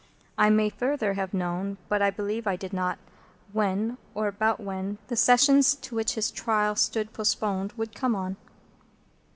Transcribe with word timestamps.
I 0.35 0.49
may 0.49 0.69
further 0.71 1.13
have 1.13 1.31
known, 1.31 1.77
but 1.87 2.01
I 2.01 2.09
believe 2.09 2.47
I 2.47 2.55
did 2.55 2.73
not, 2.73 2.97
when, 3.53 3.99
or 4.15 4.27
about 4.27 4.59
when, 4.59 4.97
the 5.09 5.15
Sessions 5.15 5.75
to 5.75 5.93
which 5.93 6.15
his 6.15 6.31
trial 6.31 6.75
stood 6.75 7.13
postponed 7.13 7.73
would 7.73 7.93
come 7.93 8.15
on. 8.15 8.35